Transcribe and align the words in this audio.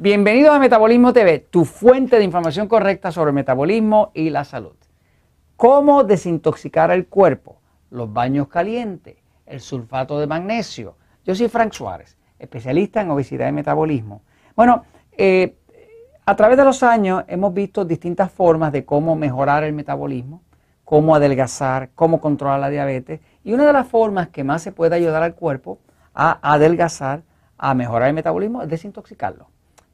Bienvenidos 0.00 0.54
a 0.54 0.60
Metabolismo 0.60 1.12
TV, 1.12 1.40
tu 1.40 1.64
fuente 1.64 2.18
de 2.18 2.24
información 2.24 2.68
correcta 2.68 3.10
sobre 3.10 3.32
metabolismo 3.32 4.12
y 4.14 4.30
la 4.30 4.44
salud. 4.44 4.76
¿Cómo 5.56 6.04
desintoxicar 6.04 6.92
el 6.92 7.08
cuerpo? 7.08 7.60
Los 7.90 8.12
baños 8.12 8.46
calientes, 8.46 9.16
el 9.44 9.58
sulfato 9.58 10.20
de 10.20 10.28
magnesio. 10.28 10.94
Yo 11.24 11.34
soy 11.34 11.48
Frank 11.48 11.72
Suárez, 11.72 12.16
especialista 12.38 13.00
en 13.00 13.10
obesidad 13.10 13.48
y 13.48 13.52
metabolismo. 13.52 14.22
Bueno, 14.54 14.84
eh, 15.16 15.56
a 16.24 16.36
través 16.36 16.58
de 16.58 16.64
los 16.64 16.84
años 16.84 17.24
hemos 17.26 17.52
visto 17.52 17.84
distintas 17.84 18.30
formas 18.30 18.70
de 18.70 18.84
cómo 18.84 19.16
mejorar 19.16 19.64
el 19.64 19.72
metabolismo, 19.72 20.44
cómo 20.84 21.16
adelgazar, 21.16 21.90
cómo 21.96 22.20
controlar 22.20 22.60
la 22.60 22.70
diabetes. 22.70 23.18
Y 23.42 23.52
una 23.52 23.66
de 23.66 23.72
las 23.72 23.88
formas 23.88 24.28
que 24.28 24.44
más 24.44 24.62
se 24.62 24.70
puede 24.70 24.94
ayudar 24.94 25.24
al 25.24 25.34
cuerpo 25.34 25.80
a 26.14 26.38
adelgazar, 26.52 27.24
a 27.56 27.74
mejorar 27.74 28.10
el 28.10 28.14
metabolismo, 28.14 28.62
es 28.62 28.68
desintoxicarlo. 28.68 29.48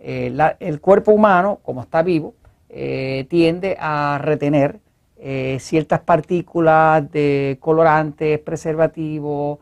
Eh, 0.06 0.36
el 0.60 0.82
cuerpo 0.82 1.12
humano, 1.12 1.60
como 1.62 1.80
está 1.80 2.02
vivo, 2.02 2.34
eh, 2.68 3.24
tiende 3.30 3.74
a 3.80 4.18
retener 4.20 4.78
eh, 5.16 5.56
ciertas 5.60 6.00
partículas 6.00 7.10
de 7.10 7.56
colorantes, 7.58 8.38
preservativos, 8.40 9.60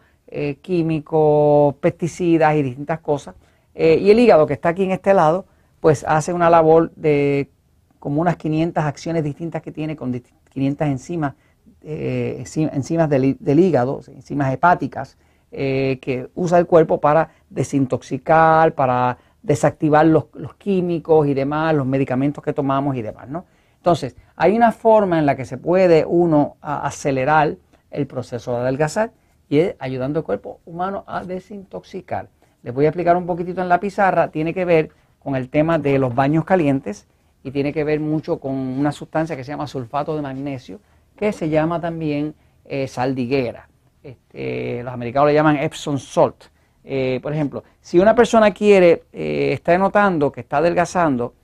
químicos, 0.63 1.75
pesticidas 1.75 2.57
y 2.57 2.63
distintas 2.63 3.01
cosas. 3.01 3.35
y 3.75 4.11
el 4.11 4.19
hígado, 4.19 4.47
que 4.47 4.55
está 4.55 4.71
aquí 4.71 4.83
en 4.83 4.93
este 4.93 5.13
lado, 5.13 5.45
pues 5.81 6.05
hace 6.09 6.33
una 6.33 6.49
labor 6.49 6.91
de 6.97 7.51
como 7.99 8.23
unas 8.23 8.37
500 8.37 8.83
acciones 8.83 9.25
distintas 9.25 9.61
que 9.61 9.73
tiene 9.73 9.95
con 9.95 10.11
500 10.51 10.89
enzimas, 10.89 11.35
enzimas 11.83 13.11
del, 13.11 13.37
del, 13.41 13.61
hígado, 13.61 14.01
enzimas 14.09 14.55
hepáticas, 14.55 15.19
que 15.51 16.31
usa 16.35 16.59
el 16.59 16.67
cuerpo 16.67 16.99
para 16.99 17.29
desintoxicar, 17.51 18.75
para 18.75 19.19
desactivar 19.43 20.07
los, 20.07 20.27
químicos 20.59 21.27
y 21.27 21.35
demás, 21.35 21.75
los 21.75 21.87
medicamentos 21.87 22.43
que 22.43 22.53
tomamos 22.53 22.97
y 22.97 23.03
demás, 23.03 23.29
¿no? 23.29 23.45
Entonces, 23.77 24.17
hay 24.37 24.57
una 24.57 24.71
forma 24.71 25.19
en 25.19 25.27
la 25.27 25.37
que 25.37 25.45
se 25.45 25.59
puede 25.59 26.05
uno 26.07 26.57
acelerar 26.61 27.57
el 27.91 28.07
proceso 28.07 28.53
de 28.53 28.59
adelgazar 28.59 29.13
y 29.49 29.59
es 29.59 29.77
ayudando 29.81 30.21
al 30.21 30.25
cuerpo 30.25 30.61
humano 30.65 31.05
a 31.07 31.25
desintoxicar. 31.25 32.29
Les 32.63 32.73
voy 32.73 32.85
a 32.85 32.89
explicar 32.89 33.17
un 33.17 33.27
poquitito 33.27 33.61
en 33.61 33.69
la 33.69 33.81
pizarra, 33.81 34.29
tiene 34.29 34.55
que 34.55 34.65
ver 34.65 34.91
con 35.19 35.35
el 35.35 35.49
tema 35.49 35.79
de 35.79 35.99
los 35.99 36.15
baños 36.15 36.45
calientes 36.45 37.09
y 37.43 37.51
tiene 37.51 37.73
que 37.73 37.83
ver 37.83 37.99
mucho 37.99 38.39
con 38.39 38.55
una 38.55 38.93
sustancia 38.93 39.37
que 39.37 39.43
se 39.43 39.51
llama 39.51 39.67
sulfato 39.67 40.15
de 40.15 40.23
magnesio, 40.23 40.81
que 41.17 41.33
se 41.33 41.49
llama 41.49 41.81
también 41.81 42.35
eh, 42.65 42.87
saldiguera. 42.87 43.69
Este, 44.03 44.83
los 44.83 44.93
americanos 44.93 45.29
le 45.29 45.35
llaman 45.35 45.57
Epsom 45.57 45.99
salt. 45.99 46.45
Eh, 46.85 47.21
por 47.23 47.33
ejemplo, 47.33 47.63
si 47.81 47.99
una 47.99 48.15
persona 48.15 48.51
quiere, 48.51 49.05
eh, 49.13 49.51
está 49.53 49.77
notando 49.79 50.33
que 50.33 50.41
está 50.41 50.59
adelgazando 50.59 51.35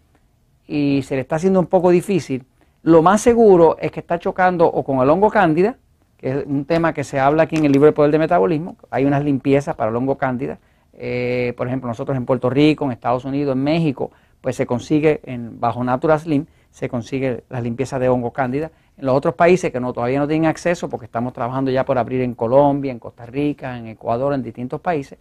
y 0.66 1.02
se 1.02 1.14
le 1.14 1.20
está 1.20 1.36
haciendo 1.36 1.60
un 1.60 1.66
poco 1.66 1.90
difícil, 1.90 2.44
lo 2.82 3.02
más 3.02 3.20
seguro 3.20 3.76
es 3.80 3.90
que 3.90 4.00
está 4.00 4.18
chocando 4.18 4.66
o 4.66 4.82
con 4.84 5.00
el 5.00 5.10
hongo 5.10 5.30
cándida, 5.30 5.76
que 6.16 6.30
es 6.30 6.46
un 6.46 6.64
tema 6.64 6.92
que 6.92 7.04
se 7.04 7.20
habla 7.20 7.44
aquí 7.44 7.56
en 7.56 7.64
el 7.64 7.72
libro 7.72 7.86
de 7.86 7.92
poder 7.92 8.10
de 8.10 8.18
metabolismo, 8.18 8.76
hay 8.90 9.04
unas 9.04 9.24
limpiezas 9.24 9.76
para 9.76 9.90
el 9.90 9.96
hongo 9.96 10.18
cándida, 10.18 10.58
eh, 11.00 11.54
por 11.56 11.68
ejemplo, 11.68 11.88
nosotros 11.88 12.16
en 12.16 12.26
Puerto 12.26 12.50
Rico, 12.50 12.84
en 12.84 12.90
Estados 12.90 13.24
Unidos, 13.24 13.54
en 13.54 13.62
México, 13.62 14.10
pues 14.40 14.56
se 14.56 14.66
consigue 14.66 15.20
en, 15.24 15.60
bajo 15.60 15.82
Natural 15.84 16.18
Slim, 16.18 16.46
se 16.70 16.88
consigue 16.88 17.44
la 17.48 17.60
limpieza 17.60 17.98
de 17.98 18.08
hongo 18.08 18.32
cándida. 18.32 18.72
En 18.96 19.06
los 19.06 19.14
otros 19.14 19.34
países 19.34 19.70
que 19.72 19.78
no, 19.78 19.92
todavía 19.92 20.18
no 20.18 20.26
tienen 20.26 20.48
acceso, 20.48 20.88
porque 20.88 21.06
estamos 21.06 21.32
trabajando 21.32 21.70
ya 21.70 21.84
por 21.84 21.98
abrir 21.98 22.20
en 22.22 22.34
Colombia, 22.34 22.90
en 22.90 22.98
Costa 22.98 23.26
Rica, 23.26 23.78
en 23.78 23.86
Ecuador, 23.86 24.34
en 24.34 24.42
distintos 24.42 24.80
países, 24.80 25.18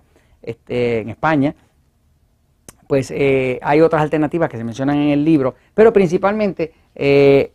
este, 0.48 1.00
en 1.00 1.10
España, 1.10 1.56
pues 2.88 3.12
eh, 3.12 3.60
hay 3.62 3.82
otras 3.82 4.02
alternativas 4.02 4.50
que 4.50 4.58
se 4.58 4.64
mencionan 4.64 4.98
en 4.98 5.10
el 5.10 5.26
libro, 5.26 5.56
pero 5.74 5.92
principalmente 5.92 6.74
eh, 6.96 7.52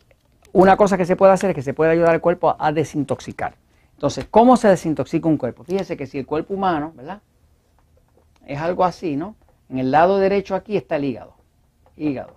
una 0.51 0.77
cosa 0.77 0.97
que 0.97 1.05
se 1.05 1.15
puede 1.15 1.33
hacer 1.33 1.49
es 1.49 1.55
que 1.55 1.63
se 1.63 1.73
puede 1.73 1.91
ayudar 1.91 2.11
al 2.11 2.21
cuerpo 2.21 2.55
a, 2.57 2.71
desintoxicar. 2.71 3.55
Entonces, 3.93 4.27
¿cómo 4.29 4.57
se 4.57 4.67
desintoxica 4.67 5.27
un 5.27 5.37
cuerpo? 5.37 5.63
Fíjese 5.63 5.97
que 5.97 6.05
si 6.05 6.19
el 6.19 6.25
cuerpo 6.27 6.53
humano, 6.53 6.93
¿verdad? 6.95 7.21
Es 8.45 8.59
algo 8.59 8.85
así, 8.85 9.15
¿no? 9.15 9.35
En 9.69 9.79
el 9.79 9.89
lado 9.89 10.19
derecho 10.19 10.53
aquí 10.53 10.77
está 10.77 10.97
el 10.97 11.05
hígado. 11.05 11.33
Hígado. 11.97 12.35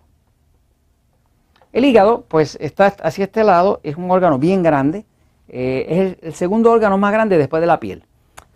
El 1.73 1.85
hígado, 1.85 2.25
pues 2.29 2.57
está 2.61 2.87
hacia 2.87 3.25
este 3.25 3.45
lado, 3.45 3.81
es 3.83 3.97
un 3.97 4.11
órgano 4.11 4.39
bien 4.39 4.63
grande, 4.63 5.05
eh, 5.49 6.17
es 6.23 6.25
el 6.25 6.33
segundo 6.33 6.71
órgano 6.73 6.97
más 6.97 7.13
grande 7.13 7.37
después 7.37 7.61
de 7.61 7.67
la 7.67 7.79
piel. 7.79 8.05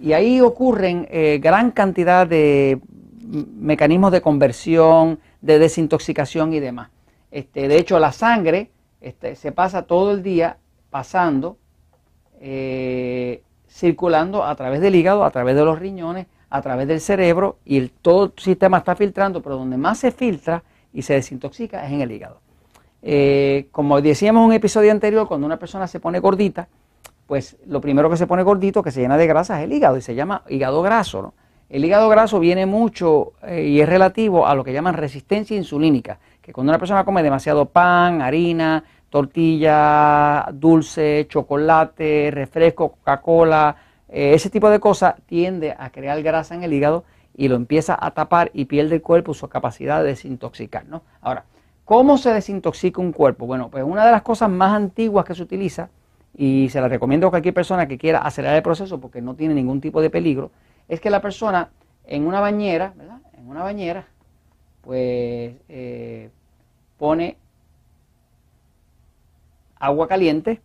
Y 0.01 0.13
ahí 0.15 0.41
ocurren 0.41 1.07
eh, 1.11 1.39
gran 1.43 1.71
cantidad 1.71 2.27
de 2.27 2.81
mecanismos 3.23 4.13
de 4.13 4.23
conversión, 4.23 5.21
de 5.41 5.59
desintoxicación 5.59 6.53
y 6.53 6.61
demás. 6.61 6.91
Este, 7.31 7.69
de 7.69 7.79
hecho, 7.79 7.99
la 7.99 8.13
sangre 8.13 8.71
este, 9.01 9.37
se 9.37 9.53
pasa 9.53 9.83
todo 9.83 10.13
el 10.13 10.23
día 10.23 10.57
pasando, 10.91 11.57
eh, 12.41 13.43
circulando 13.69 14.45
a 14.45 14.55
través 14.57 14.81
del 14.81 14.95
hígado, 14.95 15.25
a 15.25 15.31
través 15.31 15.55
de 15.55 15.65
los 15.65 15.79
riñones, 15.79 16.27
a 16.51 16.61
través 16.63 16.89
del 16.89 17.01
cerebro 17.01 17.59
y 17.65 17.89
todo 17.89 18.25
el 18.25 18.33
sistema 18.37 18.79
está 18.79 18.97
filtrando, 18.97 19.41
pero 19.41 19.57
donde 19.57 19.77
más 19.77 19.99
se 19.99 20.11
filtra 20.11 20.65
y 20.93 21.03
se 21.03 21.15
desintoxica 21.15 21.87
es 21.87 21.93
en 21.93 22.01
el 22.01 22.11
hígado. 22.11 22.41
Eh, 23.03 23.69
como 23.71 24.01
decíamos 24.01 24.41
en 24.43 24.47
un 24.49 24.53
episodio 24.53 24.91
anterior, 24.91 25.29
cuando 25.29 25.47
una 25.47 25.59
persona 25.59 25.87
se 25.87 26.01
pone 26.01 26.19
gordita, 26.19 26.69
pues 27.31 27.57
lo 27.65 27.81
primero 27.81 28.11
que 28.11 28.17
se 28.17 28.27
pone 28.27 28.43
gordito, 28.43 28.83
que 28.83 28.91
se 28.91 29.03
llena 29.03 29.17
de 29.17 29.29
grasa, 29.29 29.61
es 29.61 29.65
el 29.65 29.73
hígado 29.73 29.97
y 29.97 30.01
se 30.03 30.17
llama 30.17 30.43
hígado 30.49 30.83
graso. 30.83 31.23
¿no? 31.23 31.35
El 31.69 31.85
hígado 31.85 32.09
graso 32.09 32.41
viene 32.41 32.67
mucho 32.67 33.35
eh, 33.45 33.69
y 33.69 33.81
es 33.81 33.89
relativo 33.89 34.49
a 34.49 34.57
lo 34.57 34.65
que 34.65 34.73
llaman 34.73 34.95
resistencia 34.95 35.57
insulínica, 35.57 36.19
que 36.43 36.53
cuando 36.53 36.73
una 36.73 36.81
persona 36.81 37.05
come 37.05 37.23
demasiado 37.23 37.67
pan, 37.67 38.21
harina, 38.21 38.83
tortilla, 39.11 40.49
dulce, 40.53 41.29
chocolate, 41.29 42.33
refresco, 42.33 42.95
Coca-Cola, 42.95 43.77
eh, 44.09 44.35
ese 44.35 44.51
tipo 44.51 44.69
de 44.69 44.81
cosas 44.81 45.15
tiende 45.27 45.73
a 45.79 45.91
crear 45.91 46.21
grasa 46.25 46.57
en 46.57 46.65
el 46.65 46.73
hígado 46.73 47.05
y 47.37 47.47
lo 47.47 47.55
empieza 47.55 47.97
a 47.97 48.11
tapar 48.11 48.51
y 48.55 48.65
pierde 48.65 48.97
el 48.97 49.03
cuerpo 49.03 49.35
su 49.35 49.49
capacidad 49.49 50.03
de 50.03 50.09
desintoxicar. 50.09 50.85
¿no? 50.87 51.03
Ahora, 51.21 51.45
¿cómo 51.85 52.19
se 52.19 52.35
desintoxica 52.35 53.01
un 53.01 53.13
cuerpo? 53.13 53.47
Bueno, 53.47 53.69
pues 53.71 53.85
una 53.85 54.05
de 54.05 54.11
las 54.11 54.23
cosas 54.23 54.51
más 54.51 54.73
antiguas 54.73 55.25
que 55.25 55.37
se 55.37 55.45
utiliza 55.45 55.91
y 56.41 56.71
se 56.71 56.81
la 56.81 56.89
recomiendo 56.89 57.27
a 57.27 57.31
cualquier 57.31 57.53
persona 57.53 57.87
que 57.87 57.99
quiera 57.99 58.21
acelerar 58.21 58.57
el 58.57 58.63
proceso 58.63 58.99
porque 58.99 59.21
no 59.21 59.35
tiene 59.35 59.53
ningún 59.53 59.79
tipo 59.79 60.01
de 60.01 60.09
peligro, 60.09 60.51
es 60.89 60.99
que 60.99 61.11
la 61.11 61.21
persona 61.21 61.69
en 62.07 62.27
una 62.27 62.41
bañera, 62.41 62.95
¿verdad? 62.97 63.19
En 63.37 63.47
una 63.47 63.63
bañera, 63.63 64.07
pues 64.81 65.53
eh, 65.69 66.31
pone 66.97 67.37
agua 69.79 70.09
caliente. 70.09 70.63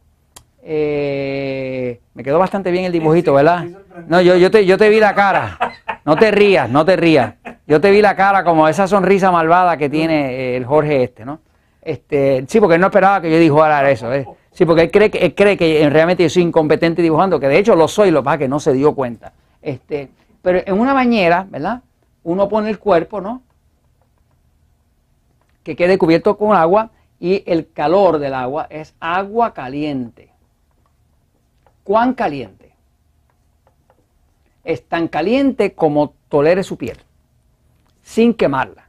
Eh, 0.64 2.00
me 2.14 2.24
quedó 2.24 2.40
bastante 2.40 2.72
bien 2.72 2.85
el 2.85 2.94
dibujito, 2.94 3.34
¿verdad? 3.34 3.66
No, 4.08 4.22
yo, 4.22 4.38
yo, 4.38 4.50
te, 4.50 4.66
yo 4.66 4.78
te 4.78 4.88
vi 4.88 5.02
la 5.02 5.14
cara. 5.14 5.59
No 6.06 6.16
te 6.16 6.31
rías, 6.31 6.69
no 6.69 6.85
te 6.85 6.96
rías. 6.96 7.34
Yo 7.68 7.81
te 7.81 7.91
vi 7.91 8.02
la 8.02 8.16
cara 8.16 8.46
como 8.46 8.69
esa 8.69 8.88
sonrisa 8.88 9.30
malvada 9.30 9.75
que 9.75 9.90
tiene 9.90 10.56
el 10.56 10.64
Jorge 10.64 11.03
este, 11.03 11.25
¿no? 11.25 11.41
Este, 11.85 12.44
sí, 12.47 12.59
porque 12.59 12.79
no 12.79 12.88
esperaba 12.88 13.22
que 13.22 13.29
yo 13.29 13.38
dijera 13.38 13.90
eso. 13.91 14.09
Sí, 14.51 14.66
porque 14.66 14.81
él 14.81 14.91
cree 14.91 15.12
que, 15.12 15.19
él 15.19 15.35
cree 15.35 15.56
que 15.56 15.88
realmente 15.88 16.23
yo 16.23 16.29
soy 16.31 16.41
incompetente 16.41 17.03
dibujando, 17.03 17.40
que 17.40 17.47
de 17.47 17.59
hecho 17.59 17.75
lo 17.75 17.88
soy, 17.88 18.09
lo 18.09 18.23
que 18.23 18.40
que 18.40 18.47
no 18.47 18.59
se 18.59 18.73
dio 18.73 18.96
cuenta. 18.96 19.34
Este, 19.62 20.09
pero 20.41 20.62
en 20.66 20.79
una 20.79 20.94
bañera, 20.94 21.46
¿verdad? 21.47 21.84
Uno 22.23 22.50
pone 22.50 22.72
el 22.72 22.79
cuerpo, 22.79 23.22
¿no? 23.22 23.43
Que 25.64 25.76
quede 25.76 25.99
cubierto 25.99 26.35
con 26.37 26.55
agua 26.55 26.90
y 27.20 27.43
el 27.46 27.72
calor 27.72 28.17
del 28.17 28.34
agua 28.34 28.66
es 28.72 28.96
agua 28.99 29.53
caliente. 29.53 30.32
¿Cuán 31.84 32.16
caliente? 32.16 32.73
Es 34.64 34.84
tan 34.87 35.08
caliente 35.08 35.73
como 35.73 36.16
tolere 36.29 36.64
su 36.64 36.78
piel, 36.78 36.97
sin 38.02 38.34
quemarla. 38.34 38.84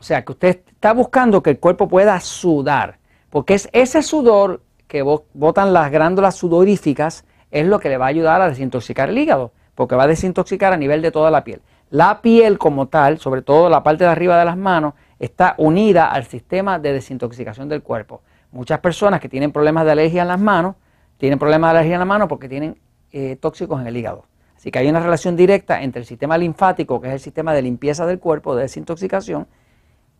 O 0.00 0.02
sea, 0.02 0.24
que 0.24 0.32
usted 0.32 0.62
está 0.66 0.94
buscando 0.94 1.42
que 1.42 1.50
el 1.50 1.58
cuerpo 1.58 1.86
pueda 1.86 2.18
sudar, 2.20 2.98
porque 3.28 3.52
es 3.52 3.68
ese 3.72 4.02
sudor 4.02 4.62
que 4.88 5.02
botan 5.02 5.74
las 5.74 5.90
glándulas 5.90 6.36
sudoríficas 6.36 7.24
es 7.50 7.66
lo 7.66 7.78
que 7.78 7.90
le 7.90 7.98
va 7.98 8.06
a 8.06 8.08
ayudar 8.08 8.40
a 8.40 8.48
desintoxicar 8.48 9.10
el 9.10 9.18
hígado, 9.18 9.52
porque 9.74 9.96
va 9.96 10.04
a 10.04 10.06
desintoxicar 10.06 10.72
a 10.72 10.78
nivel 10.78 11.02
de 11.02 11.10
toda 11.10 11.30
la 11.30 11.44
piel. 11.44 11.60
La 11.90 12.22
piel 12.22 12.56
como 12.56 12.88
tal, 12.88 13.18
sobre 13.18 13.42
todo 13.42 13.68
la 13.68 13.82
parte 13.82 14.04
de 14.04 14.10
arriba 14.10 14.38
de 14.38 14.46
las 14.46 14.56
manos, 14.56 14.94
está 15.18 15.54
unida 15.58 16.10
al 16.10 16.24
sistema 16.24 16.78
de 16.78 16.94
desintoxicación 16.94 17.68
del 17.68 17.82
cuerpo. 17.82 18.22
Muchas 18.52 18.80
personas 18.80 19.20
que 19.20 19.28
tienen 19.28 19.52
problemas 19.52 19.84
de 19.84 19.92
alergia 19.92 20.22
en 20.22 20.28
las 20.28 20.40
manos, 20.40 20.76
tienen 21.18 21.38
problemas 21.38 21.72
de 21.72 21.78
alergia 21.78 21.96
en 21.96 22.00
las 22.00 22.08
manos 22.08 22.26
porque 22.26 22.48
tienen 22.48 22.78
eh, 23.12 23.36
tóxicos 23.36 23.78
en 23.78 23.86
el 23.86 23.96
hígado. 23.98 24.24
Así 24.56 24.70
que 24.70 24.78
hay 24.78 24.88
una 24.88 25.00
relación 25.00 25.36
directa 25.36 25.82
entre 25.82 26.00
el 26.00 26.06
sistema 26.06 26.38
linfático, 26.38 27.00
que 27.02 27.08
es 27.08 27.14
el 27.14 27.20
sistema 27.20 27.52
de 27.52 27.60
limpieza 27.62 28.06
del 28.06 28.18
cuerpo, 28.18 28.56
de 28.56 28.62
desintoxicación, 28.62 29.46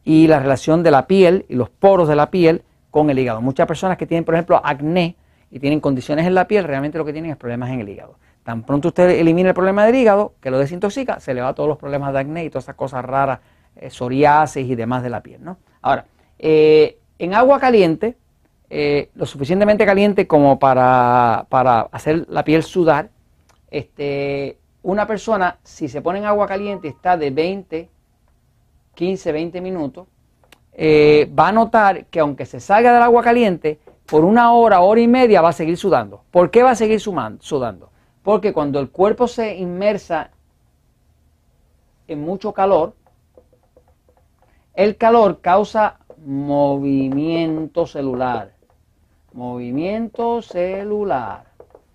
y 0.05 0.27
la 0.27 0.39
relación 0.39 0.83
de 0.83 0.91
la 0.91 1.07
piel 1.07 1.45
y 1.49 1.55
los 1.55 1.71
poros 1.71 2.09
de 2.09 2.17
la 2.17 2.31
piel 2.31 2.63
con 2.91 3.11
el 3.11 3.19
hígado. 3.19 3.41
Muchas 3.41 3.67
personas 3.67 3.97
que 3.97 4.07
tienen, 4.07 4.25
por 4.25 4.35
ejemplo, 4.35 4.61
acné 4.65 5.17
y 5.51 5.59
tienen 5.59 5.81
condiciones 5.81 6.27
en 6.27 6.35
la 6.35 6.47
piel, 6.47 6.65
realmente 6.65 6.99
lo 6.99 7.05
que 7.05 7.13
tienen 7.13 7.31
es 7.31 7.37
problemas 7.37 7.71
en 7.71 7.81
el 7.81 7.89
hígado. 7.89 8.17
Tan 8.45 8.63
pronto 8.63 8.89
usted 8.89 9.11
elimina 9.11 9.51
el 9.51 9.55
problema 9.55 9.85
del 9.85 9.95
hígado, 9.95 10.35
que 10.41 10.51
lo 10.51 10.59
desintoxica, 10.59 11.21
se 11.21 11.35
le 11.35 11.43
va 11.43 11.55
todos 11.55 11.69
los 11.69 11.79
problemas 11.79 12.13
de 12.13 12.21
acné 12.21 12.45
y 12.45 12.51
todas 12.51 12.65
esas 12.65 12.75
cosas 12.75 13.05
raras 13.05 13.41
eh, 13.77 13.91
psoriasis 13.91 14.69
y 14.69 14.75
demás 14.75 15.03
de 15.03 15.11
la 15.11 15.23
piel. 15.23 15.45
¿no? 15.45 15.59
Ahora, 15.83 16.07
eh, 16.39 16.99
en 17.19 17.35
agua 17.35 17.61
caliente, 17.61 18.17
eh, 18.71 19.11
lo 19.15 19.27
suficientemente 19.27 19.85
caliente 19.85 20.27
como 20.27 20.59
para, 20.59 21.47
para, 21.49 21.81
hacer 21.93 22.27
la 22.29 22.45
piel 22.45 22.63
sudar, 22.63 23.11
este, 23.71 24.59
una 24.83 25.07
persona, 25.07 25.59
si 25.63 25.89
se 25.89 26.01
pone 26.01 26.21
en 26.21 26.25
agua 26.25 26.47
caliente 26.47 26.89
está 26.89 27.17
de 27.17 27.31
20, 27.31 27.89
15, 29.01 29.33
20 29.33 29.61
minutos, 29.63 30.07
va 30.79 31.49
a 31.49 31.53
notar 31.53 32.05
que 32.05 32.21
aunque 32.21 32.45
se 32.45 32.61
salga 32.61 32.93
del 32.93 33.03
agua 33.03 33.23
caliente, 33.23 33.79
por 34.05 34.27
una 34.27 34.53
hora, 34.53 34.81
hora 34.83 35.01
y 35.01 35.09
media 35.09 35.41
va 35.41 35.49
a 35.49 35.55
seguir 35.55 35.79
sudando. 35.79 36.23
¿Por 36.31 36.51
qué 36.51 36.63
va 36.63 36.73
a 36.73 36.75
seguir 36.75 37.01
sudando? 37.01 37.89
Porque 38.23 38.53
cuando 38.53 38.79
el 38.79 38.91
cuerpo 38.91 39.27
se 39.27 39.57
inmersa 39.57 40.29
en 42.09 42.21
mucho 42.21 42.53
calor, 42.53 42.93
el 44.75 44.99
calor 44.99 45.41
causa 45.41 46.01
movimiento 46.23 47.87
celular. 47.87 48.53
Movimiento 49.33 50.43
celular. 50.43 51.45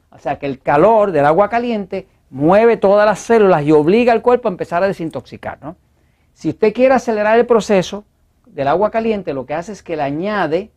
O 0.10 0.18
sea 0.18 0.40
que 0.40 0.48
el 0.48 0.60
calor 0.60 1.12
del 1.12 1.26
agua 1.26 1.50
caliente 1.50 2.08
mueve 2.32 2.78
todas 2.78 3.06
las 3.06 3.20
células 3.20 3.64
y 3.64 3.72
obliga 3.72 4.12
al 4.12 4.24
cuerpo 4.24 4.48
a 4.48 4.52
empezar 4.52 4.82
a 4.82 4.88
desintoxicar. 4.88 5.60
¿no? 5.62 5.76
Si 6.36 6.50
usted 6.50 6.74
quiere 6.74 6.94
acelerar 6.94 7.40
el 7.40 7.46
proceso 7.46 8.04
del 8.46 8.68
agua 8.68 8.92
caliente, 8.92 9.34
lo 9.34 9.46
que 9.46 9.54
hace 9.54 9.72
es 9.72 9.82
que 9.82 9.96
le 9.96 10.04
añade 10.04 10.70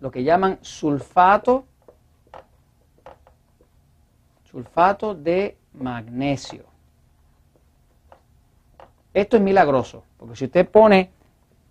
lo 0.00 0.10
que 0.10 0.22
llaman 0.22 0.58
sulfato, 0.60 1.64
sulfato 4.44 5.14
de 5.14 5.56
magnesio. 5.72 6.64
Esto 9.14 9.38
es 9.38 9.42
milagroso, 9.42 10.04
porque 10.18 10.36
si 10.36 10.44
usted 10.44 10.68
pone 10.68 11.10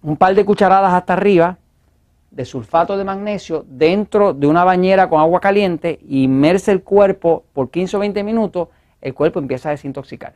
un 0.02 0.18
par 0.18 0.34
de 0.34 0.44
cucharadas 0.44 0.92
hasta 0.92 1.14
arriba 1.14 1.60
de 2.32 2.44
sulfato 2.44 2.98
de 2.98 3.04
magnesio 3.04 3.64
dentro 3.68 4.34
de 4.34 4.48
una 4.48 4.64
bañera 4.64 5.08
con 5.08 5.20
agua 5.20 5.40
caliente 5.40 6.00
inmerse 6.08 6.72
el 6.72 6.82
cuerpo 6.82 7.44
por 7.54 7.70
15 7.70 7.98
o 7.98 8.00
20 8.00 8.24
minutos, 8.24 8.70
el 9.00 9.14
cuerpo 9.14 9.38
empieza 9.38 9.70
a 9.70 9.74
desintoxicar. 9.74 10.34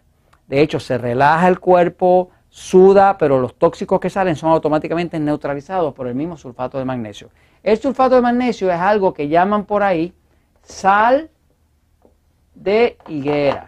De 0.48 0.62
hecho, 0.62 0.80
se 0.80 1.00
relaja 1.00 1.48
el 1.48 1.60
cuerpo, 1.60 2.30
suda, 2.56 3.18
pero 3.18 3.42
los 3.42 3.56
tóxicos 3.56 4.00
que 4.00 4.10
salen 4.10 4.38
son 4.38 4.50
automáticamente 4.50 5.20
neutralizados 5.20 5.94
por 5.94 6.08
el 6.08 6.16
mismo 6.16 6.38
sulfato 6.38 6.78
de 6.78 6.86
magnesio. 6.86 7.30
El 7.62 7.78
sulfato 7.78 8.16
de 8.16 8.22
magnesio 8.22 8.72
es 8.72 8.80
algo 8.80 9.14
que 9.14 9.28
llaman 9.28 9.66
por 9.66 9.84
ahí 9.84 10.14
sal 10.64 11.30
de 12.54 12.98
higuera. 13.10 13.66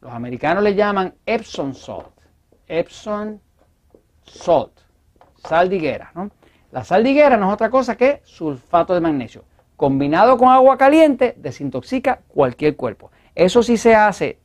Los 0.00 0.12
americanos 0.12 0.64
le 0.64 0.74
llaman 0.74 1.14
Epsom 1.24 1.74
salt. 1.74 2.10
Epsom 2.66 3.38
salt. 4.24 4.80
Sal 5.36 5.68
de 5.68 5.76
higuera. 5.76 6.10
¿no? 6.16 6.28
La 6.72 6.82
sal 6.82 7.04
de 7.04 7.10
higuera 7.10 7.36
no 7.36 7.46
es 7.46 7.54
otra 7.54 7.70
cosa 7.70 7.96
que 7.96 8.20
sulfato 8.24 8.94
de 8.94 9.00
magnesio. 9.00 9.44
Combinado 9.76 10.36
con 10.36 10.48
agua 10.48 10.76
caliente, 10.76 11.34
desintoxica 11.36 12.22
cualquier 12.26 12.74
cuerpo. 12.74 13.12
Eso 13.36 13.62
sí 13.62 13.76
se 13.76 13.94
hace 13.94 14.40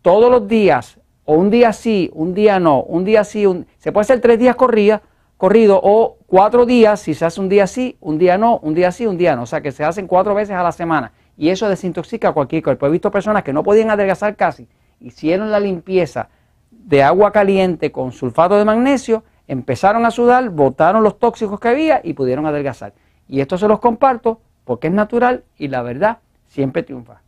todos 0.00 0.30
los 0.30 0.46
días 0.46 1.00
o 1.26 1.34
un 1.34 1.50
día 1.50 1.72
sí, 1.72 2.10
un 2.14 2.34
día 2.34 2.58
no, 2.58 2.82
un 2.82 3.04
día 3.04 3.24
sí, 3.24 3.44
se 3.78 3.92
puede 3.92 4.02
hacer 4.02 4.20
tres 4.20 4.38
días 4.38 4.56
corrida, 4.56 5.02
corrido 5.36 5.78
o 5.82 6.16
cuatro 6.26 6.64
días, 6.64 7.00
si 7.00 7.14
se 7.14 7.24
hace 7.24 7.40
un 7.40 7.48
día 7.48 7.66
sí, 7.66 7.96
un 8.00 8.16
día 8.16 8.38
no, 8.38 8.58
un 8.62 8.74
día 8.74 8.92
sí, 8.92 9.06
un 9.06 9.18
día 9.18 9.36
no. 9.36 9.42
O 9.42 9.46
sea 9.46 9.60
que 9.60 9.72
se 9.72 9.84
hacen 9.84 10.06
cuatro 10.06 10.34
veces 10.34 10.56
a 10.56 10.62
la 10.62 10.72
semana 10.72 11.12
y 11.36 11.50
eso 11.50 11.68
desintoxica 11.68 12.32
cualquier 12.32 12.62
cuerpo. 12.62 12.86
He 12.86 12.90
visto 12.90 13.10
personas 13.10 13.42
que 13.42 13.52
no 13.52 13.64
podían 13.64 13.90
adelgazar 13.90 14.36
casi, 14.36 14.68
hicieron 15.00 15.50
la 15.50 15.60
limpieza 15.60 16.28
de 16.70 17.02
agua 17.02 17.32
caliente 17.32 17.90
con 17.90 18.12
sulfato 18.12 18.56
de 18.56 18.64
magnesio, 18.64 19.24
empezaron 19.48 20.06
a 20.06 20.12
sudar, 20.12 20.48
botaron 20.50 21.02
los 21.02 21.18
tóxicos 21.18 21.58
que 21.58 21.68
había 21.68 22.00
y 22.04 22.14
pudieron 22.14 22.46
adelgazar. 22.46 22.94
Y 23.28 23.40
esto 23.40 23.58
se 23.58 23.66
los 23.66 23.80
comparto 23.80 24.40
porque 24.64 24.86
es 24.86 24.92
natural 24.92 25.42
y 25.58 25.68
la 25.68 25.82
verdad 25.82 26.18
siempre 26.46 26.84
triunfa. 26.84 27.25